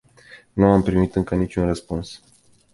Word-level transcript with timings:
Nu 0.53 0.71
am 0.71 0.81
primit 0.81 1.15
încă 1.15 1.35
niciun 1.35 1.65
răspuns. 1.65 2.21